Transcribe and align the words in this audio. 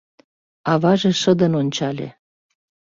Аваже 0.71 1.11
шыдын 1.21 1.53
ончале. 1.61 2.07